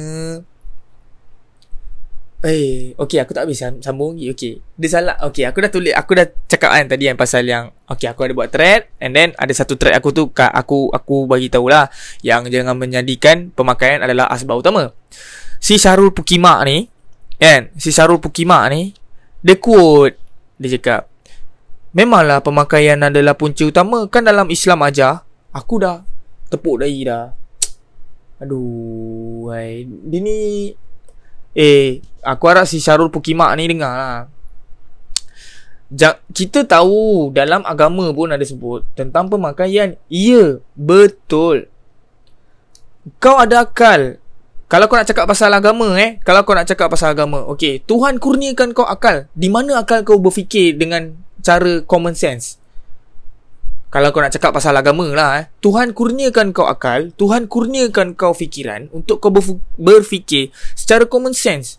Eh, 2.43 2.91
okay, 2.99 3.23
aku 3.23 3.31
tak 3.31 3.47
habis 3.47 3.63
sambung 3.79 4.19
lagi. 4.19 4.35
Okay, 4.35 4.53
dia 4.75 4.89
salah. 4.91 5.15
Okay, 5.31 5.47
aku 5.47 5.63
dah 5.63 5.71
tulis, 5.71 5.95
aku 5.95 6.11
dah 6.11 6.27
cakap 6.27 6.75
kan 6.75 6.91
tadi 6.91 7.07
yang 7.07 7.15
pasal 7.15 7.47
yang, 7.47 7.71
okay, 7.87 8.11
aku 8.11 8.27
ada 8.27 8.35
buat 8.35 8.51
thread, 8.51 8.91
and 8.99 9.15
then 9.15 9.31
ada 9.39 9.55
satu 9.55 9.79
thread 9.79 9.95
aku 9.95 10.11
tu, 10.11 10.27
aku 10.27 10.91
aku 10.91 11.23
bagi 11.23 11.47
tahulah 11.47 11.87
yang 12.19 12.43
jangan 12.51 12.75
menjadikan 12.75 13.47
pemakaian 13.55 14.03
adalah 14.03 14.27
asbab 14.27 14.59
utama. 14.59 14.91
Si 15.63 15.79
Syarul 15.79 16.11
Pukimak 16.11 16.67
ni, 16.67 16.91
kan, 17.39 17.71
si 17.79 17.95
Syarul 17.95 18.19
Pukimak 18.19 18.67
ni, 18.75 18.91
dia 19.39 19.55
quote, 19.55 20.19
dia 20.59 20.75
cakap, 20.75 21.07
memanglah 21.95 22.43
pemakaian 22.43 22.99
adalah 23.07 23.39
punca 23.39 23.63
utama, 23.63 24.03
kan 24.11 24.27
dalam 24.27 24.51
Islam 24.51 24.83
aja, 24.83 25.23
aku 25.55 25.79
dah 25.79 26.03
tepuk 26.51 26.83
dahi 26.83 27.07
dah. 27.07 27.31
Aduh, 28.43 29.47
hai. 29.55 29.87
dia 29.87 30.19
ni 30.19 30.37
Eh, 31.53 32.01
aku 32.25 32.43
harap 32.49 32.65
si 32.65 32.81
Syarul 32.81 33.13
Pukimak 33.13 33.53
ni 33.57 33.69
dengar 33.69 33.93
lah. 33.93 34.21
Ja, 35.93 36.17
kita 36.33 36.65
tahu 36.65 37.29
dalam 37.29 37.61
agama 37.69 38.09
pun 38.09 38.33
ada 38.33 38.41
sebut 38.41 38.81
tentang 38.97 39.29
pemakaian. 39.29 39.93
Ya, 40.09 40.57
betul. 40.73 41.69
Kau 43.21 43.37
ada 43.37 43.61
akal. 43.61 44.17
Kalau 44.65 44.89
kau 44.89 44.97
nak 44.97 45.05
cakap 45.05 45.29
pasal 45.29 45.53
agama 45.53 45.93
eh, 46.01 46.17
kalau 46.25 46.41
kau 46.41 46.57
nak 46.57 46.65
cakap 46.65 46.89
pasal 46.89 47.13
agama, 47.13 47.45
okey, 47.53 47.85
Tuhan 47.85 48.17
kurniakan 48.17 48.73
kau 48.73 48.89
akal. 48.89 49.29
Di 49.37 49.45
mana 49.53 49.85
akal 49.85 50.01
kau 50.01 50.17
berfikir 50.17 50.73
dengan 50.73 51.13
cara 51.45 51.85
common 51.85 52.17
sense? 52.17 52.57
Kalau 53.93 54.09
kau 54.09 54.25
nak 54.25 54.33
cakap 54.33 54.57
pasal 54.57 54.73
agama 54.73 55.05
lah 55.13 55.37
eh. 55.37 55.45
Tuhan 55.61 55.93
kurniakan 55.93 56.49
kau 56.49 56.65
akal 56.65 57.13
Tuhan 57.13 57.45
kurniakan 57.45 58.17
kau 58.17 58.33
fikiran 58.33 58.89
Untuk 58.89 59.21
kau 59.21 59.29
berfikir 59.77 60.49
Secara 60.73 61.05
common 61.05 61.37
sense. 61.37 61.77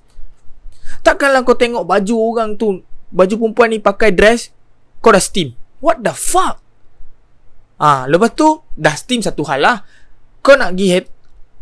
Takkanlah 1.03 1.43
kau 1.43 1.59
tengok 1.59 1.83
baju 1.83 2.15
orang 2.15 2.55
tu 2.55 2.87
Baju 3.11 3.35
perempuan 3.35 3.75
ni 3.75 3.83
pakai 3.83 4.15
dress 4.15 4.55
Kau 5.03 5.11
dah 5.11 5.19
steam. 5.19 5.59
What 5.83 6.07
the 6.07 6.15
fuck? 6.15 6.63
Ah, 7.83 8.07
Lepas 8.07 8.31
tu 8.39 8.63
Dah 8.79 8.95
steam 8.95 9.19
satu 9.19 9.43
hal 9.51 9.67
lah. 9.67 9.83
Kau 10.39 10.55
nak 10.55 10.79
pergi 10.79 10.87
head 10.95 11.11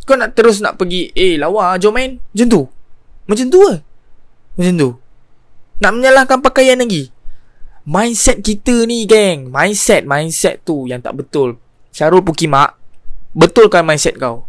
Kau 0.04 0.20
nak 0.20 0.36
terus 0.36 0.60
nak 0.60 0.76
pergi 0.76 1.16
Eh 1.16 1.40
lawa 1.40 1.80
jom 1.80 1.96
main. 1.96 2.20
Macam 2.36 2.48
tu. 2.52 2.62
Macam 3.24 3.46
tu 3.48 3.60
lah 3.64 3.80
Macam 4.60 4.74
tu. 4.76 4.90
Nak 5.80 5.90
menyalahkan 5.96 6.44
pakaian 6.44 6.76
lagi 6.76 7.08
Mindset 7.82 8.46
kita 8.46 8.86
ni 8.86 9.10
geng. 9.10 9.50
Mindset 9.50 10.06
Mindset 10.06 10.62
tu 10.62 10.86
yang 10.86 11.02
tak 11.02 11.18
betul. 11.18 11.58
Syarul 11.90 12.22
Pukimak 12.22 12.78
Betulkan 13.34 13.82
mindset 13.82 14.14
kau. 14.22 14.46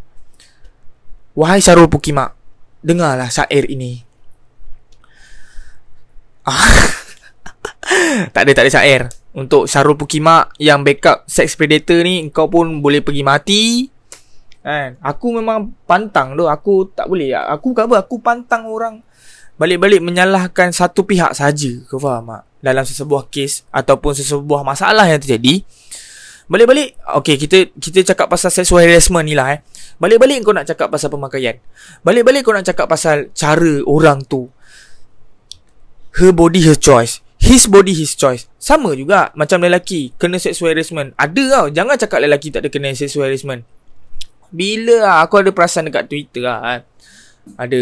Wahai 1.33 1.57
Syarul 1.57 1.89
Pukimak 1.89 2.37
Dengarlah 2.85 3.33
syair 3.33 3.65
ini. 3.65 4.05
Ah. 6.45 6.61
Tak 8.33 8.45
ada 8.45 8.51
tak 8.53 8.69
ada 8.69 8.71
syair. 8.71 9.01
Untuk 9.33 9.65
Syarul 9.65 9.97
Pukimak 9.97 10.53
Yang 10.61 10.79
backup 10.85 11.17
sex 11.25 11.57
predator 11.57 12.05
ni 12.05 12.29
Kau 12.29 12.45
pun 12.53 12.85
boleh 12.85 13.01
pergi 13.01 13.25
mati. 13.25 13.63
Kan? 14.61 15.01
Aku 15.01 15.33
memang 15.33 15.73
pantang 15.89 16.37
tu. 16.37 16.45
Aku 16.45 16.85
tak 16.93 17.09
boleh. 17.09 17.33
Aku 17.33 17.73
apa? 17.73 18.05
Aku 18.05 18.21
pantang 18.21 18.69
orang 18.69 19.01
Balik-balik 19.57 20.05
menyalahkan 20.05 20.69
satu 20.69 21.01
pihak 21.01 21.33
saja. 21.33 21.81
Kau 21.89 21.97
faham 21.97 22.29
tak 22.29 22.52
dalam 22.63 22.87
sesebuah 22.87 23.27
kes 23.27 23.67
ataupun 23.69 24.15
sesebuah 24.15 24.63
masalah 24.63 25.05
yang 25.11 25.19
terjadi 25.19 25.67
balik-balik 26.47 26.95
okey 27.23 27.35
kita 27.39 27.57
kita 27.75 28.15
cakap 28.15 28.31
pasal 28.31 28.51
sexual 28.51 28.83
harassment 28.83 29.23
ni 29.23 29.35
lah 29.35 29.57
eh. 29.57 29.59
Balik-balik 30.01 30.43
kau 30.43 30.51
nak 30.51 30.67
cakap 30.67 30.91
pasal 30.91 31.07
pemakaian. 31.07 31.61
Balik-balik 32.03 32.43
kau 32.43 32.51
nak 32.51 32.67
cakap 32.67 32.91
pasal 32.91 33.31
cara 33.31 33.79
orang 33.87 34.25
tu. 34.27 34.51
Her 36.19 36.35
body 36.35 36.65
her 36.67 36.75
choice. 36.75 37.23
His 37.39 37.71
body 37.71 37.95
his 37.95 38.11
choice. 38.15 38.51
Sama 38.59 38.95
juga 38.95 39.31
macam 39.39 39.63
lelaki 39.63 40.15
kena 40.19 40.39
sexual 40.39 40.75
harassment 40.75 41.11
ada 41.19 41.43
tau 41.51 41.65
jangan 41.71 41.95
cakap 41.99 42.19
lelaki 42.23 42.51
tak 42.51 42.63
ada 42.63 42.69
kena 42.71 42.95
sexual 42.95 43.27
harassment 43.27 43.67
bila 44.53 44.95
lah, 45.01 45.17
aku 45.25 45.41
ada 45.41 45.49
perasan 45.49 45.89
dekat 45.89 46.05
Twitter 46.05 46.45
lah 46.45 46.77
eh. 46.77 46.81
ada 47.57 47.81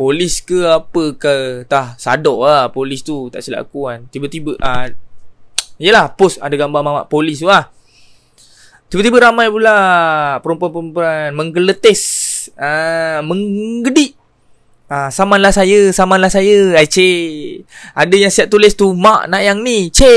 polis 0.00 0.40
ke 0.40 0.64
apa 0.64 1.12
ke? 1.20 1.68
Tah 1.68 1.92
sadok 2.00 2.48
lah 2.48 2.72
polis 2.72 3.04
tu 3.04 3.28
tak 3.28 3.44
silap 3.44 3.68
aku 3.68 3.92
kan. 3.92 4.08
Tiba-tiba 4.08 4.56
ah 4.64 4.88
uh, 4.88 4.96
yalah 5.76 6.16
post 6.16 6.40
ada 6.40 6.56
gambar 6.56 6.80
mamak 6.80 7.06
polis 7.12 7.44
tu 7.44 7.52
lah. 7.52 7.68
Tiba-tiba 8.88 9.28
ramai 9.28 9.52
pula 9.52 9.76
perempuan-perempuan 10.40 11.36
menggeletis 11.36 12.00
ah 12.56 13.20
uh, 13.20 13.28
menggedik. 13.28 14.16
Ah 14.88 15.12
samanlah 15.12 15.52
saya 15.52 15.92
samanlah 15.92 16.32
saya. 16.32 16.80
Ai 16.80 16.88
ada 17.92 18.14
yang 18.16 18.32
siap 18.32 18.48
tulis 18.48 18.72
tu 18.72 18.96
mak 18.96 19.28
nak 19.28 19.44
yang 19.44 19.60
ni. 19.60 19.92
Ce 19.92 20.08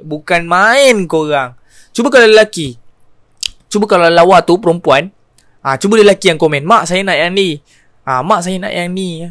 bukan 0.00 0.48
main 0.48 1.04
korang. 1.04 1.52
Cuba 1.92 2.08
kalau 2.08 2.24
lelaki 2.24 2.80
cuba 3.74 3.90
kalau 3.90 4.06
lawa 4.06 4.38
tu 4.46 4.62
perempuan 4.62 5.10
ah 5.66 5.74
cuba 5.74 5.98
lelaki 5.98 6.30
yang 6.30 6.38
komen 6.38 6.62
mak 6.62 6.86
saya 6.86 7.02
nak 7.02 7.18
yang 7.18 7.34
ni 7.34 7.58
Ah, 8.04 8.20
mak 8.20 8.44
saya 8.44 8.60
nak 8.60 8.72
yang 8.72 8.92
ni. 8.92 9.24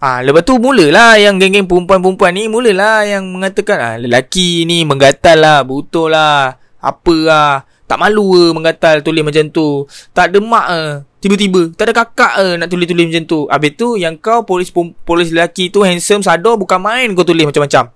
Ah, 0.00 0.22
lepas 0.24 0.46
tu 0.46 0.56
mulalah 0.56 1.20
yang 1.20 1.36
geng-geng 1.36 1.68
perempuan-perempuan 1.68 2.32
ni 2.32 2.48
mulalah 2.48 3.04
yang 3.04 3.26
mengatakan 3.28 3.78
ah 3.82 3.94
lelaki 4.00 4.64
ni 4.64 4.86
menggatal 4.88 5.36
lah, 5.36 5.60
butuh 5.66 6.08
lah, 6.08 6.56
apa 6.80 7.14
lah. 7.20 7.52
Tak 7.90 7.98
malu 7.98 8.32
ke 8.32 8.42
menggatal 8.54 9.02
tulis 9.02 9.26
macam 9.26 9.50
tu. 9.50 9.84
Tak 10.14 10.30
ada 10.30 10.38
mak 10.38 10.66
ke. 10.70 10.82
Tiba-tiba. 11.26 11.74
Tak 11.74 11.84
ada 11.90 11.92
kakak 11.92 12.32
ke 12.38 12.48
nak 12.62 12.68
tulis-tulis 12.70 13.04
macam 13.10 13.24
tu. 13.26 13.40
Habis 13.50 13.72
tu 13.74 13.88
yang 13.98 14.14
kau 14.14 14.46
polis 14.46 14.70
polis 15.02 15.34
lelaki 15.34 15.74
tu 15.74 15.82
handsome, 15.82 16.22
sadar 16.22 16.54
bukan 16.54 16.78
main 16.78 17.10
kau 17.18 17.26
tulis 17.26 17.42
macam-macam. 17.42 17.90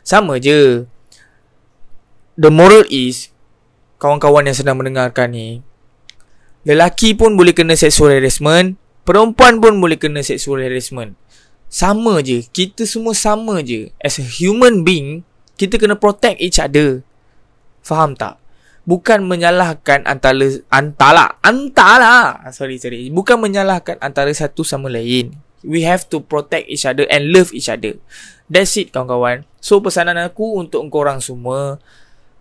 Sama 0.00 0.40
je. 0.40 0.88
The 2.40 2.48
moral 2.48 2.88
is, 2.88 3.28
kawan-kawan 4.00 4.48
yang 4.48 4.56
sedang 4.56 4.76
mendengarkan 4.76 5.32
ni, 5.32 5.64
lelaki 6.68 7.16
pun 7.16 7.32
boleh 7.32 7.56
kena 7.56 7.76
sexual 7.76 8.12
harassment, 8.12 8.76
Perempuan 9.06 9.62
pun 9.62 9.78
boleh 9.78 9.94
kena 9.94 10.26
sexual 10.26 10.58
harassment. 10.58 11.14
Sama 11.70 12.18
je. 12.26 12.42
Kita 12.50 12.82
semua 12.82 13.14
sama 13.14 13.62
je. 13.62 13.94
As 14.02 14.18
a 14.18 14.26
human 14.26 14.82
being 14.82 15.22
Kita 15.56 15.80
kena 15.80 15.96
protect 15.96 16.36
each 16.36 16.60
other. 16.60 17.00
Faham 17.80 18.12
tak? 18.12 18.36
Bukan 18.84 19.24
menyalahkan 19.24 20.04
antara 20.04 20.36
Antara 20.68 21.40
Antara. 21.40 22.44
Sorry 22.52 22.76
sorry. 22.76 23.08
Bukan 23.08 23.40
menyalahkan 23.40 23.96
antara 24.04 24.28
satu 24.34 24.66
sama 24.66 24.92
lain. 24.92 25.32
We 25.64 25.86
have 25.88 26.06
to 26.12 26.20
protect 26.20 26.68
each 26.68 26.84
other 26.84 27.08
And 27.08 27.32
love 27.32 27.56
each 27.56 27.72
other. 27.72 27.96
That's 28.52 28.76
it 28.76 28.92
kawan-kawan. 28.92 29.48
So 29.62 29.80
pesanan 29.80 30.20
aku 30.20 30.60
untuk 30.60 30.84
korang 30.92 31.24
semua 31.24 31.80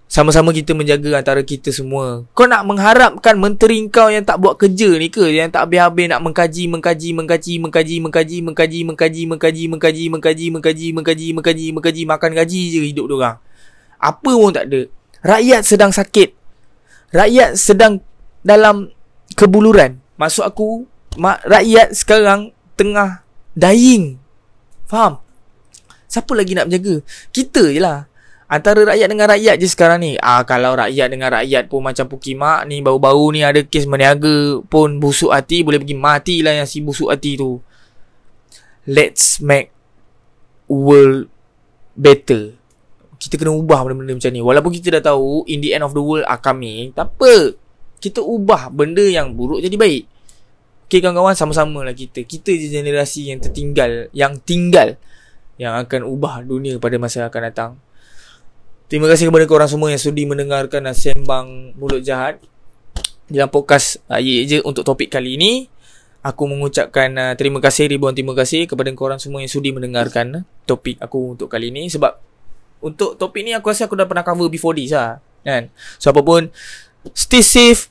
sama-sama 0.06 0.54
kita 0.54 0.78
menjaga 0.78 1.18
antara 1.18 1.42
kita 1.42 1.74
semua. 1.74 2.24
Kau 2.38 2.46
nak 2.46 2.64
mengharapkan 2.64 3.36
menteri 3.36 3.90
kau 3.90 4.08
yang 4.08 4.22
tak 4.22 4.38
buat 4.38 4.56
kerja 4.56 4.96
ni 5.02 5.10
ke? 5.10 5.34
Yang 5.34 5.58
tak 5.58 5.66
habis-habis 5.66 6.06
nak 6.14 6.22
mengkaji, 6.22 6.64
mengkaji, 6.70 7.10
mengkaji, 7.18 7.54
mengkaji, 7.60 7.96
mengkaji, 8.00 8.38
mengkaji, 8.40 8.40
mengkaji, 8.46 8.80
mengkaji, 8.86 9.22
mengkaji, 9.26 9.66
mengkaji, 9.74 10.06
mengkaji, 10.14 10.48
mengkaji, 10.54 11.28
mengkaji, 11.34 11.68
mengkaji, 11.74 12.02
makan 12.06 12.32
gaji 12.38 12.62
je 12.70 12.80
hidup 12.86 13.06
dia 13.10 13.16
orang. 13.18 13.38
Apa 13.98 14.32
pun 14.32 14.54
tak 14.54 14.66
ada. 14.70 14.82
Rakyat 15.26 15.62
sedang 15.66 15.90
sakit. 15.90 16.30
Rakyat 17.10 17.58
sedang 17.58 18.06
dalam 18.46 18.94
kebuluran. 19.34 19.98
Maksud 20.22 20.46
aku, 20.46 20.86
rakyat 21.50 21.98
sekarang 21.98 22.54
tengah 22.78 23.26
dying. 23.58 24.22
Faham? 24.86 25.18
Siapa 26.06 26.32
lagi 26.38 26.54
nak 26.54 26.70
menjaga? 26.70 27.02
Kita 27.34 27.74
je 27.74 27.82
lah. 27.82 28.06
Antara 28.46 28.86
rakyat 28.86 29.10
dengan 29.10 29.26
rakyat 29.34 29.56
je 29.58 29.66
sekarang 29.66 30.06
ni. 30.06 30.22
Ah 30.22 30.46
Kalau 30.46 30.78
rakyat 30.78 31.08
dengan 31.10 31.34
rakyat 31.34 31.66
pun 31.66 31.82
macam 31.82 32.06
Pukimak 32.06 32.70
ni 32.70 32.78
Baru-baru 32.86 33.34
ni 33.34 33.42
ada 33.42 33.58
kes 33.66 33.90
meniaga 33.90 34.62
pun 34.70 35.02
busuk 35.02 35.34
hati 35.34 35.66
Boleh 35.66 35.82
pergi 35.82 35.98
mati 35.98 36.36
lah 36.46 36.62
yang 36.62 36.70
si 36.70 36.86
busuk 36.86 37.10
hati 37.10 37.42
tu. 37.42 37.58
Let's 38.86 39.42
make 39.42 39.74
world 40.70 41.26
better. 41.98 42.54
Kita 43.18 43.42
kena 43.42 43.50
ubah 43.50 43.82
benda-benda 43.82 44.14
macam 44.14 44.30
ni. 44.30 44.42
Walaupun 44.46 44.72
kita 44.78 45.02
dah 45.02 45.18
tahu 45.18 45.50
In 45.50 45.66
the 45.66 45.74
end 45.74 45.82
of 45.82 45.98
the 45.98 46.04
world 46.06 46.30
are 46.30 46.38
coming 46.38 46.94
Tak 46.94 47.18
apa. 47.18 47.58
Kita 47.98 48.22
ubah 48.22 48.70
benda 48.70 49.02
yang 49.02 49.34
buruk 49.34 49.66
jadi 49.66 49.74
baik. 49.74 50.06
Okay 50.86 51.02
kawan-kawan 51.02 51.34
sama-sama 51.34 51.82
lah 51.82 51.98
kita. 51.98 52.22
Kita 52.22 52.54
je 52.54 52.70
generasi 52.70 53.34
yang 53.34 53.42
tertinggal 53.42 54.14
Yang 54.14 54.34
tinggal 54.46 55.02
yang 55.56 55.80
akan 55.80 56.04
ubah 56.04 56.44
dunia 56.44 56.76
pada 56.78 57.00
masa 57.00 57.28
akan 57.28 57.42
datang. 57.48 57.72
Terima 58.86 59.10
kasih 59.10 59.34
kepada 59.34 59.50
korang 59.50 59.66
semua 59.66 59.90
yang 59.90 59.98
sudi 59.98 60.30
mendengarkan 60.30 60.86
Sembang 60.94 61.74
Mulut 61.74 62.06
Jahat. 62.06 62.38
Dalam 63.26 63.50
podcast 63.50 63.98
uh, 64.14 64.22
Ye 64.22 64.46
Je 64.46 64.62
untuk 64.62 64.86
topik 64.86 65.10
kali 65.10 65.42
ini 65.42 65.66
Aku 66.22 66.46
mengucapkan 66.46 67.10
uh, 67.18 67.34
terima 67.34 67.58
kasih 67.58 67.90
ribuan 67.90 68.14
terima 68.14 68.38
kasih 68.38 68.70
kepada 68.70 68.94
korang 68.94 69.18
semua 69.18 69.42
yang 69.42 69.50
sudi 69.50 69.74
mendengarkan 69.74 70.26
uh, 70.38 70.44
topik 70.70 71.02
aku 71.02 71.34
untuk 71.34 71.50
kali 71.50 71.74
ini. 71.74 71.90
Sebab 71.90 72.14
untuk 72.86 73.18
topik 73.18 73.42
ni 73.42 73.58
aku 73.58 73.74
rasa 73.74 73.90
aku 73.90 73.98
dah 73.98 74.06
pernah 74.06 74.22
cover 74.22 74.54
before 74.54 74.78
this 74.78 74.94
lah 74.94 75.18
kan? 75.42 75.74
So 75.98 76.14
apapun 76.14 76.54
Stay 77.18 77.42
safe 77.42 77.90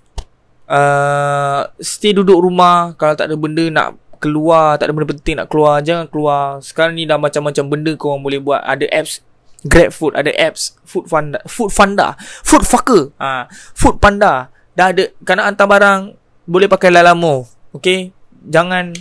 uh, 0.70 1.74
Stay 1.82 2.14
duduk 2.14 2.38
rumah. 2.38 2.94
Kalau 2.94 3.18
tak 3.18 3.34
ada 3.34 3.34
benda 3.34 3.66
nak 3.66 3.98
keluar 4.22 4.78
Tak 4.78 4.86
ada 4.86 4.92
benda 4.94 5.10
penting 5.10 5.42
nak 5.42 5.50
keluar 5.50 5.82
Jangan 5.82 6.06
keluar. 6.06 6.62
Sekarang 6.62 6.94
ni 6.94 7.02
dah 7.02 7.18
macam-macam 7.18 7.64
benda 7.66 7.90
korang 7.98 8.22
boleh 8.22 8.38
buat. 8.38 8.62
Ada 8.62 8.86
apps 8.94 9.33
Grab 9.64 9.90
Food 9.90 10.12
ada 10.12 10.28
apps 10.36 10.76
Food 10.84 11.08
Funda 11.08 11.40
Food 11.48 11.72
Funda 11.72 12.14
Food 12.20 12.64
Fucker. 12.68 13.02
Ha, 13.16 13.48
Food 13.72 13.96
Panda. 13.96 14.52
Dah 14.76 14.92
ada 14.92 15.08
kena 15.24 15.48
hantar 15.48 15.64
barang 15.64 16.00
boleh 16.44 16.68
pakai 16.68 16.92
Lalamo 16.92 17.48
okey? 17.72 18.12
Jangan 18.44 18.92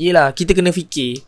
Yelah 0.00 0.32
kita 0.32 0.56
kena 0.56 0.72
fikir. 0.72 1.20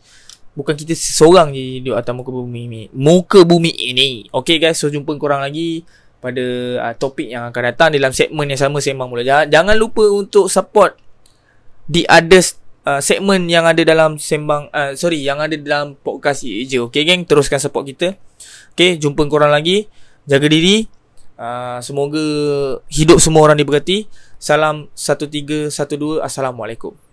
Bukan 0.57 0.73
kita 0.73 0.97
seorang 0.97 1.53
je 1.53 1.85
Duduk 1.85 1.95
atas 2.01 2.13
muka 2.17 2.33
bumi 2.33 2.65
ni. 2.65 2.81
Muka 2.89 3.45
bumi 3.45 3.69
ini. 3.69 4.25
Okay 4.33 4.57
guys 4.57 4.81
So 4.81 4.89
jumpa 4.89 5.13
korang 5.21 5.45
lagi 5.45 5.85
Pada 6.17 6.41
uh, 6.81 6.93
topik 6.97 7.29
yang 7.29 7.47
akan 7.47 7.61
datang 7.69 7.93
Dalam 7.93 8.11
segmen 8.11 8.49
yang 8.49 8.57
sama 8.57 8.81
Sembang 8.81 9.07
mula. 9.07 9.21
Jangan 9.23 9.77
lupa 9.77 10.01
untuk 10.09 10.49
support 10.49 10.97
The 11.85 12.09
others 12.09 12.57
uh, 12.89 12.99
segmen 12.99 13.45
yang 13.45 13.69
ada 13.69 13.85
dalam 13.85 14.17
sembang 14.17 14.73
uh, 14.73 14.91
sorry 14.97 15.21
yang 15.21 15.37
ada 15.37 15.53
dalam 15.53 15.93
podcast 16.01 16.41
ye 16.41 16.65
je. 16.65 16.81
Okey 16.81 17.05
geng 17.05 17.29
teruskan 17.29 17.61
support 17.61 17.85
kita. 17.85 18.17
Okey 18.73 18.97
jumpa 18.97 19.29
korang 19.29 19.53
lagi. 19.53 19.85
Jaga 20.25 20.49
diri. 20.49 20.89
Uh, 21.39 21.79
semoga 21.79 22.23
hidup 22.89 23.21
semua 23.21 23.45
orang 23.45 23.57
diberkati. 23.61 24.09
Salam 24.41 24.89
1312 24.97 26.23
assalamualaikum 26.23 27.08